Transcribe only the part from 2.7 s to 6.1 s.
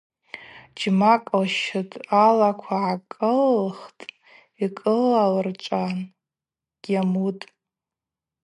гӏакӏылылхтӏ йкӏылалырчӏван–